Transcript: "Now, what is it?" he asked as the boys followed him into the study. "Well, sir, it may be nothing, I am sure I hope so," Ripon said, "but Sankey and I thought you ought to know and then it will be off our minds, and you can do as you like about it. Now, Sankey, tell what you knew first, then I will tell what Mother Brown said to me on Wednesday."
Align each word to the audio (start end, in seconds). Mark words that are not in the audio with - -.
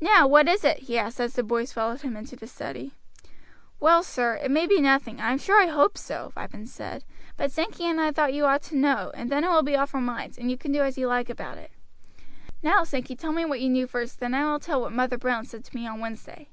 "Now, 0.00 0.26
what 0.26 0.48
is 0.48 0.64
it?" 0.64 0.78
he 0.90 0.98
asked 0.98 1.20
as 1.20 1.34
the 1.34 1.44
boys 1.44 1.72
followed 1.72 2.00
him 2.00 2.16
into 2.16 2.34
the 2.34 2.48
study. 2.48 2.94
"Well, 3.78 4.02
sir, 4.02 4.34
it 4.42 4.50
may 4.50 4.66
be 4.66 4.80
nothing, 4.80 5.20
I 5.20 5.30
am 5.30 5.38
sure 5.38 5.62
I 5.62 5.68
hope 5.68 5.96
so," 5.96 6.32
Ripon 6.36 6.66
said, 6.66 7.04
"but 7.36 7.52
Sankey 7.52 7.84
and 7.86 8.00
I 8.00 8.10
thought 8.10 8.34
you 8.34 8.44
ought 8.44 8.62
to 8.62 8.76
know 8.76 9.12
and 9.14 9.30
then 9.30 9.44
it 9.44 9.50
will 9.50 9.62
be 9.62 9.76
off 9.76 9.94
our 9.94 10.00
minds, 10.00 10.36
and 10.36 10.50
you 10.50 10.58
can 10.58 10.72
do 10.72 10.80
as 10.82 10.98
you 10.98 11.06
like 11.06 11.30
about 11.30 11.58
it. 11.58 11.70
Now, 12.60 12.82
Sankey, 12.82 13.14
tell 13.14 13.32
what 13.32 13.60
you 13.60 13.68
knew 13.68 13.86
first, 13.86 14.18
then 14.18 14.34
I 14.34 14.50
will 14.50 14.58
tell 14.58 14.80
what 14.80 14.90
Mother 14.92 15.16
Brown 15.16 15.46
said 15.46 15.62
to 15.66 15.76
me 15.76 15.86
on 15.86 16.00
Wednesday." 16.00 16.48